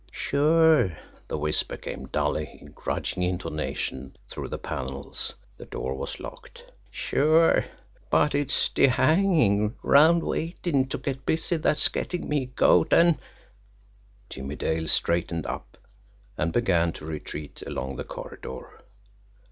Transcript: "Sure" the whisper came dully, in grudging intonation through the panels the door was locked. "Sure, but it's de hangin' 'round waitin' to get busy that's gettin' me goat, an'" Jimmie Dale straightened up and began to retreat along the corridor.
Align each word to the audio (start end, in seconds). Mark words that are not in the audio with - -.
"Sure" 0.11 0.97
the 1.27 1.37
whisper 1.37 1.77
came 1.77 2.07
dully, 2.07 2.57
in 2.59 2.71
grudging 2.71 3.21
intonation 3.21 4.15
through 4.27 4.47
the 4.47 4.57
panels 4.57 5.35
the 5.57 5.65
door 5.67 5.93
was 5.93 6.19
locked. 6.19 6.71
"Sure, 6.89 7.63
but 8.09 8.33
it's 8.33 8.67
de 8.69 8.87
hangin' 8.87 9.75
'round 9.83 10.23
waitin' 10.23 10.87
to 10.87 10.97
get 10.97 11.23
busy 11.23 11.57
that's 11.57 11.87
gettin' 11.87 12.27
me 12.27 12.47
goat, 12.47 12.91
an'" 12.91 13.19
Jimmie 14.31 14.55
Dale 14.55 14.87
straightened 14.87 15.45
up 15.45 15.77
and 16.35 16.51
began 16.51 16.91
to 16.93 17.05
retreat 17.05 17.61
along 17.67 17.97
the 17.97 18.03
corridor. 18.03 18.81